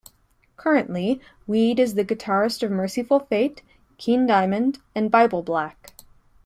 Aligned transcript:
Currently 0.57 1.21
Wead 1.45 1.77
is 1.79 1.93
the 1.93 2.03
guitarist 2.03 2.63
of 2.63 2.71
Mercyful 2.71 3.19
Fate, 3.27 3.61
King 3.99 4.25
Diamond, 4.25 4.79
and 4.95 5.11
bibleblack. 5.11 5.91